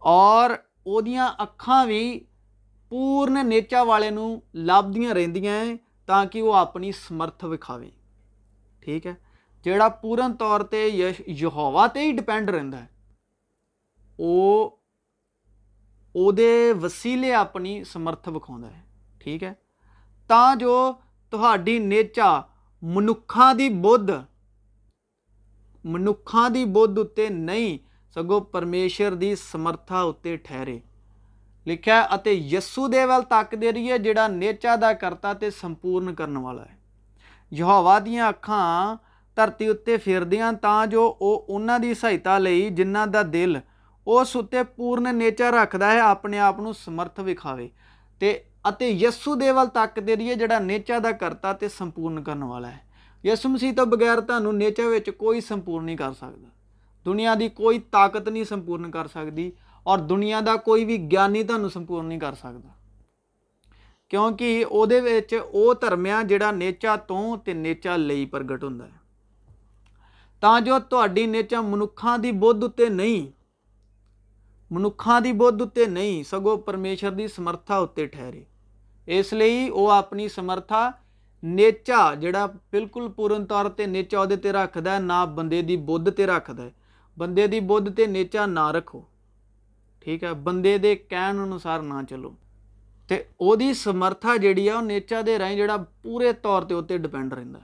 [0.01, 0.49] اور
[0.85, 1.01] وہ
[1.37, 2.19] اکھا بھی
[2.91, 4.09] پورن نیچا والے
[4.53, 5.75] لبھ دیا ریاں ہے
[6.07, 7.89] تاکہ وہ اپنی سمرتھ وکھای
[8.83, 9.13] ٹھیک ہے
[9.65, 12.87] جڑا پورن طور پہ یش یہوا پہ ہی ڈیپینڈ رہتا ہے
[14.19, 14.71] وہ
[16.81, 18.81] وسیع اپنی سمرتھ وکھا ہے
[19.17, 19.53] ٹھیک ہے
[20.29, 20.93] تو جو
[21.33, 22.41] تیچا
[22.83, 24.11] منکھا کی بدھ
[25.85, 27.77] منکھا کی بھد اتنے نہیں
[28.15, 30.77] سگوں پرمیشر کی سمرتھا اتنے ٹھہرے
[31.67, 36.77] لکھا اتو دے تک دے رہی ہے جڑا نیچا کا کرتا سمپورن کرا ہے
[37.51, 38.95] یہوا دیا اکھان
[39.37, 43.55] دھرتی اتنے پھردی تا جو وہاں کی سہایتا لی جنہ کا دل
[44.07, 44.35] اس
[44.75, 47.55] پورن نیچا رکھتا ہے اپنے آپ کو سمرتھ دکھا
[48.63, 52.77] اتسو دل تاقت دے جا نیچا کرتا تو سپورن کرا ہے
[53.23, 54.83] یسو مسیح بغیر تو نیچا
[55.17, 56.49] کوئی سمپورن نہیں کر سکتا
[57.05, 59.51] دنیا کی کوئی طاقت نہیں سپورن کر سکتی
[59.83, 62.69] اور دنیا کا کوئی بھی گیانی تہنپور نہیں کر سکتا
[64.07, 68.79] کیوںکہ وہ دھرم ہے جڑا نیچا تو نیچا لی پرگٹ ہوں
[70.39, 73.38] تاکہ نیچا منقاں کی بھد اتنے نہیں
[74.71, 78.43] منکھاندی بھدے نہیں سگو پرمیشور کی سمرتھا اتنے ٹھہرے
[79.07, 80.89] اس لیے وہ اپنی سمتھا
[81.43, 86.69] نیچا جڑا بالکل پورن طور پہ نیچا رکھد ہے نہ بندے کی بھدتے رکھد ہے
[87.17, 89.01] بندے کی بھدتے نیچا نہ رکھو
[90.05, 92.29] ٹھیک ہے بندے کے کہن انوسار نہ چلو
[93.09, 94.53] تو وہی سمرتھا جی
[94.83, 97.59] نیچا دیں جا پورے طور کے اتنے ڈپینڈ رہتا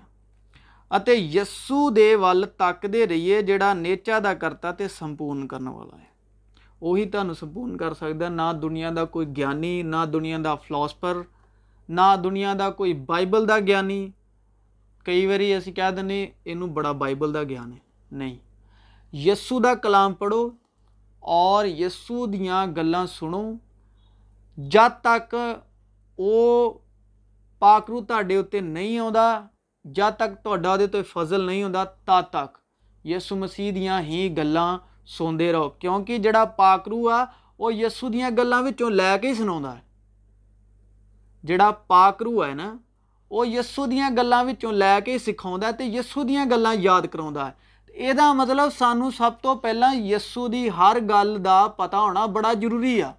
[1.08, 6.15] ہے یسو دل تکتے رہیے جاچا کا کرتا تو سمپورن کرنے والا ہے
[6.82, 11.22] وہی تکنوں سمپورن کر سا دنیا کا کوئی گیانی نہ دنیا کا فلوسفر
[11.90, 14.08] نہ دنیا کا کوئی بائبل کا گیانی
[15.06, 17.78] کئی بار اِس کہہ دین یہ بڑا بائبل کا گیان ہے
[18.12, 18.36] نہیں
[19.14, 20.50] یسو کا کلام پڑھو
[21.24, 23.44] اور یسو دیا گلان سنو
[24.58, 25.36] جب تک
[26.20, 26.72] وہ
[27.62, 29.28] پاکرو تے اتنے نہیں آتا
[29.86, 32.58] جب تک تو فضل نہیں آتا تب تک
[33.06, 37.24] یسو مسیح دیا ہی گلان سنتے رہو کیونکہ جہاں پاکرو آ
[37.60, 39.76] وہ یسو دیا گلوں میں لے کے ہی سنا
[41.44, 42.74] جا پاکرو ہے نا
[43.32, 47.50] وہ یسو دیا گلوں میں لے کے ہی سکھاؤ تو یسو دیا گلیں یاد کرا
[47.96, 53.02] یہ مطلب سنوں سب تو پہلے یسو کی ہر گل کا پتا ہونا بڑا ضروری
[53.02, 53.12] ہے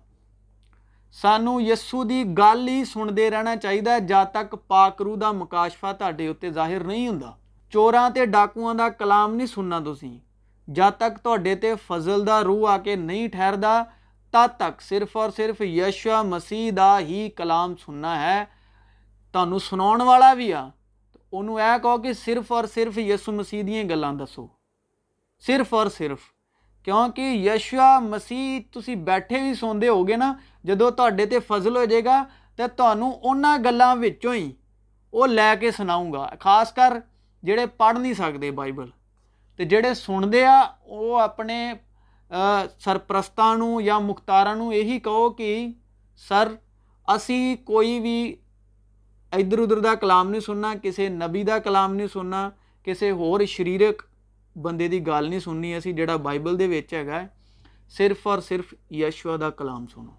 [1.16, 6.50] سانوں یسو کی گل ہی سنتے رہنا چاہیے جب تک پاکرو کا مقاشفا تے اتنے
[6.50, 7.20] ظاہر نہیں ہوں
[7.72, 9.94] چوراں ڈاکواں کا کلام نہیں سننا تو
[10.66, 11.36] جب تک تو
[11.86, 13.82] فضل کا روح آ کے نہیں ٹھہرتا
[14.30, 18.44] تب تک صرف اور صرف یسو مسیح کا ہی کلام سننا ہے۔
[19.32, 20.68] تمہوں سنا والا بھی آ۔
[21.12, 21.58] تو انہو
[21.98, 24.46] کہ صرف اور صرف یسو مسیح دیں گلوں دسو۔
[25.46, 26.18] صرف اور صرف۔
[26.84, 31.84] کیونکہ یشو مسیح تھی بیٹھے ہی سوندے ہو گے نا جدو تڈے تو فضل ہو
[31.84, 32.24] جائے گا
[32.56, 32.94] تو توں
[34.24, 34.52] گی
[35.12, 36.92] وہ لے کے سناؤں گا۔ خاص کر
[37.42, 38.86] جڑے پڑھ نہیں سکتے بائبل۔
[39.58, 41.58] تو جڑے سنتے آ وہ اپنے
[42.78, 45.68] سرپرستان یا مختارا یہی کہو کہ
[46.28, 46.48] سر
[47.08, 48.18] اِسی کوئی بھی
[49.32, 52.48] ادھر ادھر کا کلام نہیں سننا کسی نبی کا کلام نہیں سننا
[52.86, 53.36] کسی ہو
[54.56, 57.24] بندے کی گل نہیں سننی اِسی جا بائبل دے ہے
[57.94, 60.10] صرف اور صرف یشو کا کلام سنو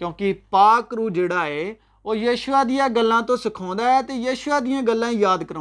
[0.00, 1.72] کیونکہ پاکرو جڑا ہے
[2.04, 5.56] وہ یشو دیا گلوں تو سکھاؤ ہے تو یشو دیا گلیں یاد کر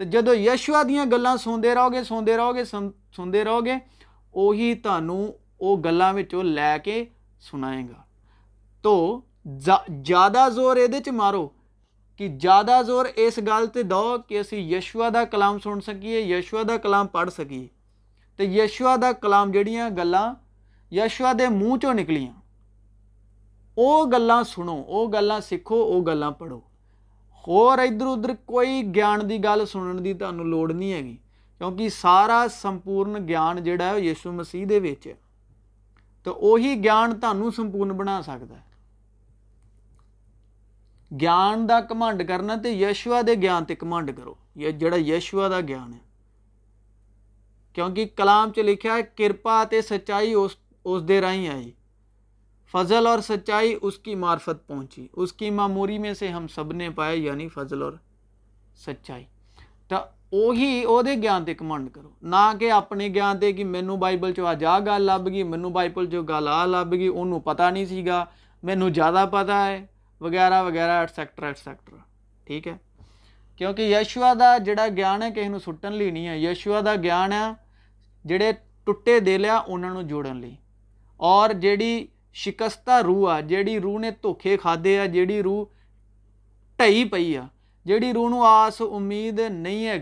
[0.00, 3.74] تو جدو یشو دیا گلوں سنتے رہو گے سوندے رہو گے سن سنتے رہو گے
[4.34, 7.04] اہ تلوں میں لے کے
[7.40, 8.02] سنا گا
[8.84, 9.70] تو ز
[10.06, 11.48] زیادہ زور یہ مارو
[12.20, 16.76] کہ زیادہ زور اس گلتے دہ کہ اِسی یشوا کا کلام سن سکیے یشو کا
[16.76, 17.66] کلام پڑھ سکیے
[18.38, 20.34] تو یشوا دلام جہاں گلان
[20.92, 22.32] یشو کے منہ چوں نکلیاں
[23.76, 26.60] وہ گلان سنو وہ گلا سیکھو وہ گلو پڑھو
[27.46, 31.02] ہودر ادھر کوئی گیان کی گل سننے کی تنہوں لوڈ نہیں ہے
[31.60, 34.66] کیونکہ سارا سمپورن گیان جڑا یسو مسیح
[36.22, 38.64] تو اہی گیان تعمیر سمپورن بنا سکتا ہے
[41.20, 45.92] گیان کا گھمانڈ کرنا تو یشوا دے گیان کمانڈ کرو ی جا یشو کا گیان
[45.92, 45.98] ہے
[47.72, 51.70] کیونکہ کلام سے لکھا ہے کرپا سچائی اس اسی
[52.72, 56.90] فضل اور سچائی اس کی معرفت پہنچی۔ اس کی معموری میں سے ہم سب نے
[56.90, 57.92] پائے یعنی فضل اور
[58.86, 59.24] سچائی۔
[59.88, 59.96] تو
[60.98, 65.26] ادھے گیانے کمانڈ کرو۔ نہ کہ اپنے گیانے کہ میم بائبل چوج آ گل لب
[65.26, 68.24] گی مجھے بائبل چل آ لب گی انہوں پتا نہیں سی سا
[68.62, 69.86] مینوں زیادہ پتا ہے،
[70.20, 71.96] وغیرہ وغیرہ اٹسیکٹر اٹ سیکٹر
[72.44, 72.76] ٹھیک ہے؟
[73.56, 77.46] کیونکہ یشو دا جڑا گیان ہے کہ انہوں سٹن لی نہیں ہے۔ یشوا گیان ہے
[78.24, 78.52] جڑے
[78.84, 80.54] ٹوٹے دے لیا انہوں جوڑن لی۔
[81.16, 85.64] اور جڑی شکستہ روح آ جڑی روح نے دھوکھے کھدے آ جڑی روح
[86.78, 87.44] ٹئی پی آ
[87.86, 89.98] جڑی روح کو آس امید نہیں ہے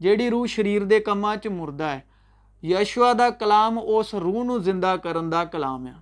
[0.00, 2.00] جہی روح شریر کے کام چردا ہے
[2.62, 5.92] یشوا کا کلام اس روح کو زندہ کرن کا کلام ہے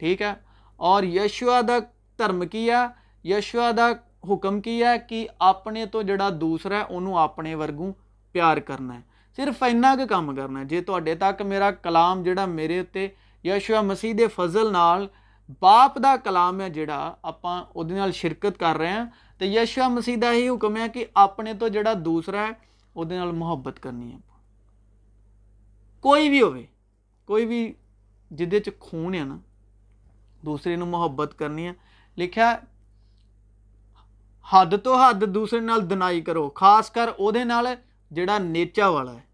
[0.00, 0.32] ٹھیک ہے
[0.80, 1.78] اور یشو کا
[2.18, 2.84] دھرم کی ہے
[3.24, 3.90] یشو کا
[4.32, 7.92] حکم کی ہے کہ اپنے تو جڑا دوسرا انہوں اپنے ورگوں
[8.34, 9.00] پیار کرنا
[9.38, 12.82] صرف اینا کم کرنا جی تے تک میرا کلام جا میرے
[13.44, 15.06] یشوا مسیح کے فضل نال
[15.60, 19.04] باپ کا کلام ہے جہاں اپن وہ شرکت کر رہے ہیں
[19.38, 22.52] تو یشوا مسیح کا یہ حکم ہے کہ اپنے تو جڑا دوسرا ہے
[22.94, 24.16] وہ محبت کرنی
[26.00, 26.66] کوئی بھی ہوئی
[27.46, 27.72] بھی
[28.30, 29.36] جیسے خون ہے نا
[30.44, 31.72] دوسرے نحبت کرنی ہے
[32.16, 32.56] لکھا
[34.52, 37.32] حد تو حد دوسرے دنائی کرو خاص کر وہ
[38.10, 39.31] جاچا والا ہے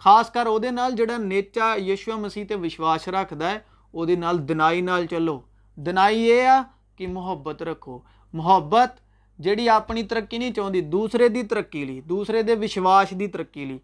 [0.00, 3.58] خاص کر وہ جہاں نیچا یشو مسیح وشواس رکھتا ہے
[3.94, 5.40] وہی نال دنائی چلو
[5.76, 6.62] دنائی یہ
[6.96, 7.98] کہ محبت رکھو
[8.32, 9.00] محبت
[9.38, 13.78] جی اپنی ترقی نہیں چاہتی دوسرے کی ترقی لی دوسرے کے وشواس کی ترقی لی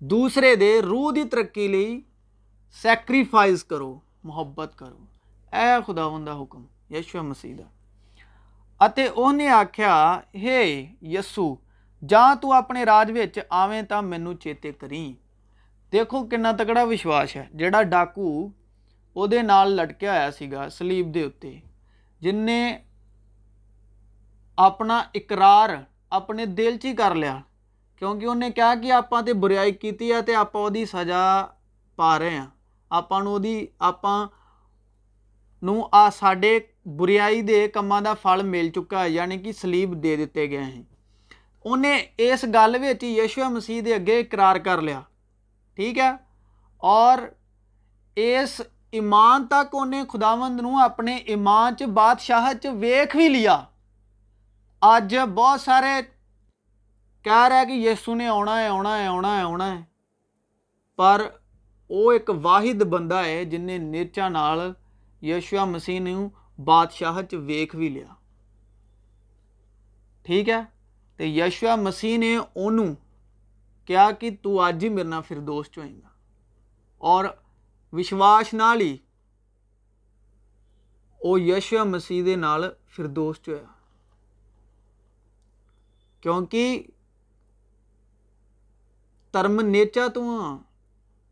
[0.00, 2.00] دوسرے دے روح کی ترقی لی
[2.76, 5.04] سیکریفائز کرو محبت کرو
[5.52, 7.54] ای خدا ہوا حکم یشو مسیح
[9.50, 11.54] آخیا یہ یسو
[12.02, 13.10] جنے راج
[13.50, 13.66] آ
[14.00, 15.12] مینو چیتے کریں
[15.92, 18.28] دیکھو کن تکڑا وشواس ہے جہاں ڈاکو
[19.64, 21.52] لٹکیا ہوا سا سلیب کے اُتے
[22.20, 22.78] جن نے
[24.56, 25.70] اپنا اقرار
[26.10, 27.38] اپنے دل چی کر لیا
[27.98, 31.46] کیونکہ انہیں کیا کہ آپ بریائی کی آپ کی سزا
[31.96, 32.46] پا رہے ہیں
[32.90, 33.26] اپن
[33.82, 34.06] آپ
[36.14, 36.58] ساڈے
[36.98, 40.82] بریائی کے کام کا فل مل چکا ہے یعنی کہ سلیب دے دیتے گئے ہیں
[41.68, 45.00] انہیں اس گلش مسیح اگے کرار کر لیا
[45.76, 46.10] ٹھیک ہے
[46.82, 47.18] اور
[48.16, 53.62] اس ایمان تک انہیں خداوند اپنے ایمان چادشاہ ویخ بھی لیا
[54.82, 56.00] اج بہت سارے
[57.24, 59.82] کہہ رہے ہیں کہ یسو نے آنا ہے آنا ہے آنا ہے آنا ہے
[60.96, 61.26] پر
[61.90, 64.72] وہ ایک واحد بندہ ہے جن نے نیچا نال
[65.22, 66.00] یشوا مسیح
[66.58, 68.14] بادشاہ سے ویخ بھی لیا
[70.26, 70.77] ٹھیک ہے
[71.18, 72.94] تو یشوا مسیح نے انہوں
[73.86, 76.08] کیا کہ تو آج ہی میرے نام فردوست ہوئے گا۔
[76.98, 77.24] اور
[77.92, 78.96] وشواس نہ ہی
[81.24, 83.72] وہ یشوا مسیح دے نال فردوست ہوا
[86.20, 86.86] کیونکہ
[89.30, 90.58] ترم نیچا تو ہاں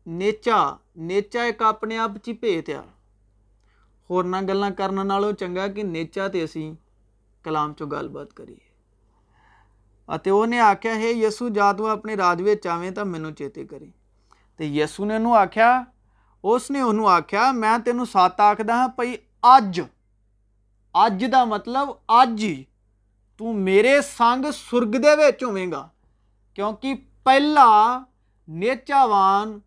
[0.05, 2.09] نیچا نیچا ایک اپنے آپ
[5.23, 6.71] ہو چنگا کہ نیچا تو اِسی
[7.43, 8.66] کلام چل بات کریے۔
[10.07, 13.85] اتنے آخیا یہ یسو جا تو اپنے راج آ میم چیتے کرے
[14.57, 15.83] تو یسو نے انہوں آخیا
[16.43, 19.79] اس نے وہ آخا میں تینوں سات آخدہ ہاں پی اج
[20.93, 22.63] اج کا مطلب اج ہی
[23.39, 25.87] تیرے سنگ سرگ دے چو گا
[26.57, 26.93] کیونکہ
[27.23, 27.99] پہلا
[28.47, 29.59] نیچاوان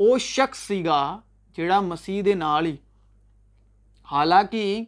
[0.00, 0.82] وہ شخص ہے
[1.56, 2.22] جڑا مسیح
[4.08, 4.84] حالانکہ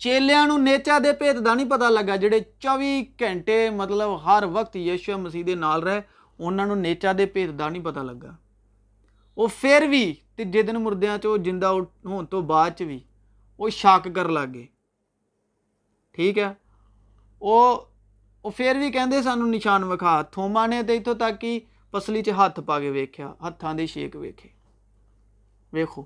[0.00, 5.54] چیلیاں نو نیچا نہیں پتا لگا جڑے چوی کینٹے مطلب ہر وقت یشو مسیح دے
[5.56, 6.00] نال رہے
[6.38, 8.32] انہاں نو نیچا دے پیت دا نہیں پتا لگا
[9.36, 10.04] وہ پھر بھی
[10.36, 11.72] تی تیج مردیاں چو جندہ
[12.04, 12.98] جنہوں تو باچ بھی
[13.58, 14.64] وہ شاک کر لگے
[16.14, 16.52] ٹھیک ہے
[17.42, 21.46] وہ پھر بھی کہندے سانو نشان وکھا تھوما نے دے تو اتو
[21.94, 24.48] پسلی چھت ہاتھ پاگے ویکھیا ہاتھ تھاندے شیک ویکھے
[25.72, 26.02] ویکھو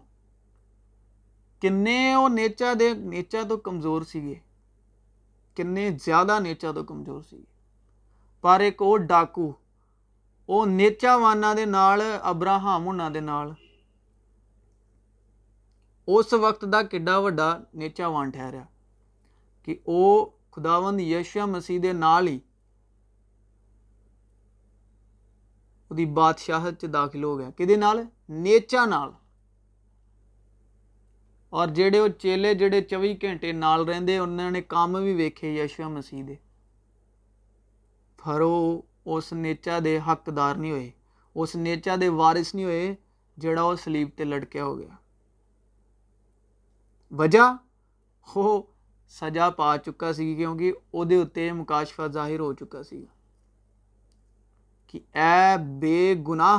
[1.63, 9.53] کنچا دے نیچا تو کمزور سک کھا نیچر تو کمزور سر ایک وہ ڈاکو
[10.67, 11.47] نیچاوانہ
[12.23, 12.89] ابراہم
[16.09, 18.63] اس وقت کا کنچاوان ٹھہرا
[19.65, 21.79] کہ وہ خداوند یشو مسیح
[26.15, 28.85] بادشاہ داخل ہو گیا کہچا
[31.53, 36.23] اور جڑے وہ چیلے جڑے چوبی گھنٹے نال رو نے کم بھی ویكے یشوا مسیح
[38.19, 38.81] پر وہ
[39.13, 40.91] اس نےچا دے حقدار نہیں ہوئے
[41.37, 42.95] اس نےچا دی وارش نہیں ہوئے
[43.37, 44.95] جہاں وہ سلیب سے لٹكیا ہو گیا
[47.19, 47.47] وجہ
[48.35, 48.63] وہ
[49.15, 51.05] سزا پا چكا كی كیوںكہ وہ
[51.61, 53.05] مقاشف ظاہر ہو چكا كا
[54.87, 56.53] كہ ایگنا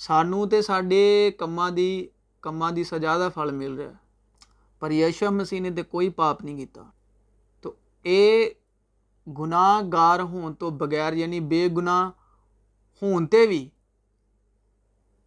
[0.00, 4.06] سانوں تو سڈے کماں کی سزا کا فل مل رہا ہے
[4.82, 6.64] پر یش مسیح کوئی پاپ نہیں
[7.64, 7.72] تو
[8.04, 8.48] یہ
[9.26, 11.98] گناگار ہونے تو بغیر یعنی بے گنا
[13.02, 13.68] ہونے بھی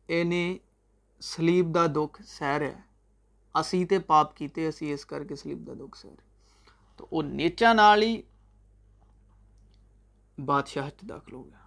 [0.09, 0.31] ان
[1.21, 2.81] سلیپ کا دکھ سہ رہا ہے
[3.55, 6.29] اِسی تو پاپ کیتے اِسے اس کر کے سلیب کا دکھ سہ رہا
[6.99, 8.21] تو وہ نیچا نال ہی
[10.37, 11.60] بادشاہ چ داخل ہو گیا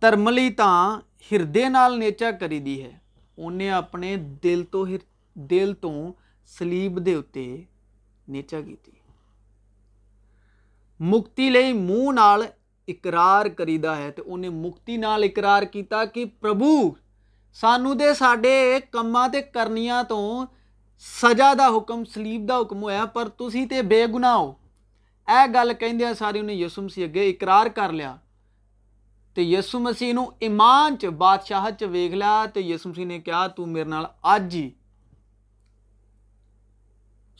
[0.00, 0.98] ترملی تو
[1.30, 2.98] ہردے نیچا کری دی ہے
[3.38, 4.98] انہیں اپنے دل تو ہر
[5.34, 6.12] دل تو
[6.58, 8.74] سلیب دیکھا کی
[11.00, 12.42] مکتی منہ نال
[12.88, 16.90] اقرار کرید ہے تو انہیں مکتی نال اکرار کیا کہ پربھو
[17.54, 19.16] سانوں کے سارے کام
[19.54, 20.44] کرنیا تو
[21.22, 24.52] سزا کا حکم سلیب کا حکم ہوا پر تُسی تو بے گنا ہو
[25.28, 28.16] یہ گل کہ ساری انہیں یسم سی ابھی اقرار کر لیا
[29.36, 33.82] تو یسو مسیح ایمان چادشاہ چیک لیا تو یسو مسیح نے کہا تیرے
[34.22, 34.70] اج ہی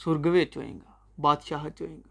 [0.05, 2.09] سرگ وے گا بادشاہ چاہے گا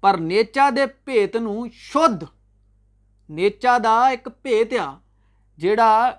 [0.00, 2.24] پر نیچا دےت ندھ
[3.28, 3.76] نیچا
[4.08, 4.94] ایک بےت آ
[5.58, 6.12] جڑا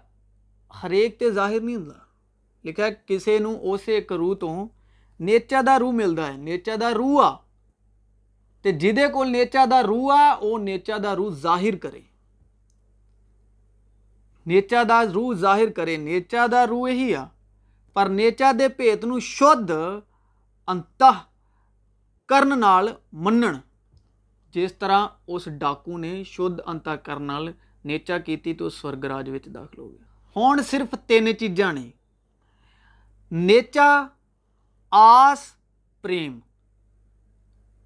[0.84, 2.00] ہرکر نہیں ہوں گا
[2.66, 4.68] لکھا کسی نے اس ایک روح تو
[5.20, 7.32] نیچا کا روح ملتا ہے نیچا دو آ
[8.66, 12.15] جے کوچا روح آ وہ نیچا کا روح ظاہر کرے
[14.46, 17.26] نیچا کا روح ظاہر کرے، نیچا دو یہی آ۔
[17.94, 21.04] پر نیچا دےت نت
[22.30, 22.54] کرن
[23.14, 23.44] من
[24.54, 30.04] جس طرح اس ڈاکو نے شدھ انتہ کرچا کی تو سورگ راج داخل ہو گیا۔
[30.36, 31.74] ہوں صرف تین چیزاں
[33.32, 34.08] نیچا،
[34.92, 35.42] آس،
[36.02, 36.40] پریم۔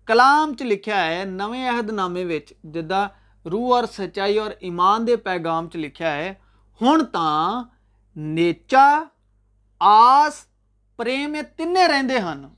[0.05, 2.39] کلام سے لکھا ہے نمے عہد نامے
[2.73, 3.05] جا
[3.51, 6.33] روح اور سچائی اور ایمان کے پیغام سے لکھا ہے
[6.81, 7.63] ਹੁਣ ਤਾਂ
[8.17, 9.05] ਨੇਚਾ،
[9.81, 10.45] ਆਸ،
[10.97, 12.49] ਪ੍ਰੇਮ ਇਹ ਤਿੰਨੇ ਰਹਿੰਦੇ ਹਨ।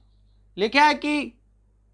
[0.57, 1.31] ਲਿਖਿਆ ਹੈ ਕਿ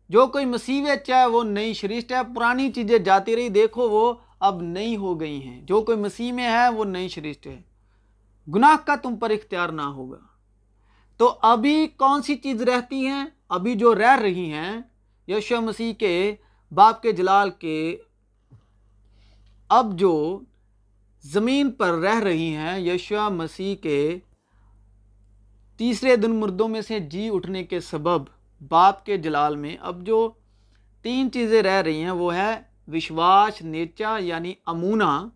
[0.10, 4.14] جو کوئی مسیح اچھا ہے وہ نئی شرشٹ ہے پرانی چیزیں جاتی رہی دیکھو وہ
[4.40, 7.62] اب نئی ہو گئی ہیں جو کوئی مسیح میں ہے وہ نئی شرشٹ ہے
[8.56, 10.18] گناہ کا تم پر اختیار نہ ہوگا
[11.18, 14.82] تو ابھی کون سی چیز رہتی ہیں ابھی جو رہ رہی ہیں
[15.28, 16.36] یشو مسیح کے
[16.72, 17.98] باپ کے جلال کے
[19.70, 20.40] اب جو
[21.22, 24.20] زمین پر رہ رہی ہیں یشوا مسیح کے
[25.78, 28.22] تیسرے دن مردوں میں سے جی اٹھنے کے سبب
[28.68, 30.32] باپ کے جلال میں۔ اب جو
[31.02, 35.30] تین چیزیں رہ رہی ہیں وہ ہے وشواس، نیچا یعنی امونا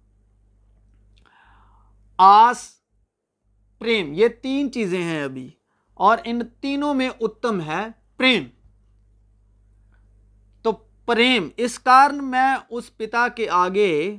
[2.17, 2.69] آس،
[3.79, 5.49] پریم۔ یہ تین چیزیں ہیں ابھی
[5.93, 8.43] اور ان تینوں میں اتم ہے پریم۔
[10.61, 10.71] تو
[11.05, 14.17] پریم، اس کارن میں اس پتا کے آگے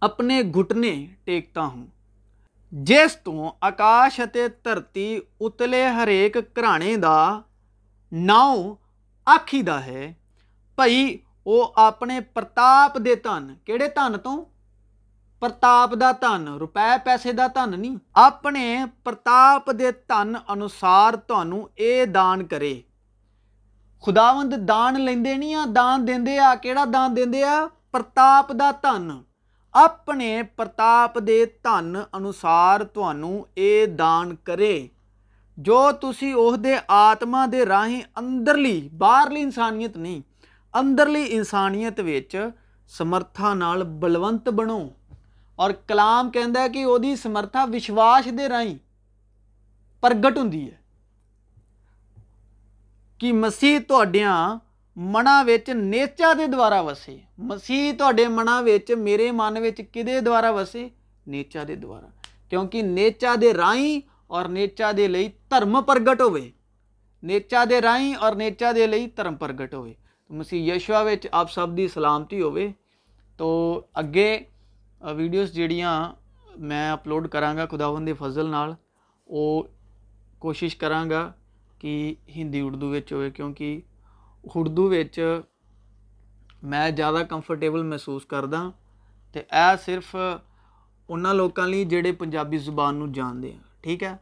[0.00, 1.86] اپنے گھٹنے ٹیکتا ہوں۔
[2.72, 4.20] جس تو آکاش
[4.62, 5.08] ترتی
[5.40, 6.76] اتلے ہرک کرا
[8.12, 8.74] ناؤ
[9.26, 10.12] آخیدا ہے
[10.76, 14.44] پئی او اپنے پرتاپ دے تن کیڑے تن تو
[15.40, 22.06] پرتاپ دا تن روپے پیسے دا تن نہیں اپنے پرتاپ کے تن انوسار تھانوں اے
[22.06, 22.74] دان کرے۔
[24.02, 27.56] خداوند دان لیندے نہیں آ دان آ؟ کیڑا دان دیندے آ؟
[27.90, 29.08] پرتاپ دا تن
[29.78, 34.86] اپنے پرتاپ کے تن انوسار تنوں یہ دان کرے
[35.56, 37.64] جو تھی اسے آتما دے
[38.16, 40.20] اندرلی باہرلی انسانیت نہیں
[40.74, 42.00] اندرلی انسانیت
[42.88, 44.88] سمرتھا بلوت بنو
[45.58, 48.76] اور کلام کہہ کہ وہی سمرتھا وشواس کے رائی
[50.00, 50.50] پرگٹ ہوں
[53.18, 53.92] کہ مسیح ت
[54.98, 58.50] منچا کے دوارا وسے مسیحے منہ
[58.96, 60.88] میرے منہ دوارا وسے
[61.26, 62.06] نیچا دوارا
[62.50, 63.52] کیونکہ نیچا دے
[64.26, 66.50] اور نیچا دے دھرم پرگٹ ہوئے
[67.22, 67.80] نیچا دے
[68.20, 69.92] اور نیچا دل دھرم پرگٹ ہوے
[70.30, 70.94] مسیح یشو
[71.54, 72.68] سب کی سلامتی ہوے
[73.36, 74.38] تو اگے
[75.00, 76.12] ویڈیوز جڑیاں
[76.58, 78.72] میں اپلوڈ کروں گا خداون کے فضل نال
[79.26, 79.62] وہ
[80.38, 83.80] کوشش کردو ہوئے کیونکہ
[84.44, 85.18] اردو میں
[86.62, 88.68] میں زیادہ کمفرٹیبل محسوس کردہ
[89.34, 90.14] تو یہ صرف
[91.08, 94.14] انہوں لوکی جڑے پنجابی زبانوں جانتے ہیں ٹھیک ہے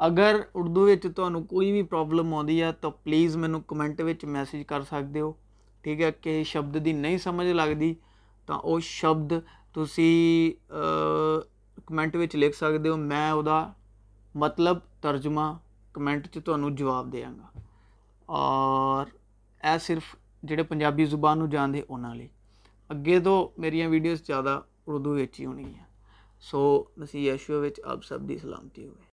[0.00, 1.28] اگر اردو تو
[1.90, 5.32] پرابلم آتی ہے تو پلیز مینو کمینٹ میسج کر سکتے ہو
[5.84, 7.92] ٹھیک ہے کہ شبد کی نہیں سمجھ لگتی
[8.48, 9.32] تو وہ شبد
[9.74, 10.52] تھی
[11.86, 13.60] کمینٹ لکھ سکتے ہو میں وہ
[14.34, 15.52] مطلب ترجمہ
[15.92, 16.56] کمینٹ تو
[18.28, 19.06] اور
[19.66, 22.20] یہ صرف جہاں پنابی زبان جانتے انہوں
[22.90, 25.84] اگے تو میرے ویڈیوز زیادہ اردو ہی ہونے گیا
[26.40, 26.60] سو
[26.96, 29.05] نسیو اچھ سب کی سلامتی ہوئے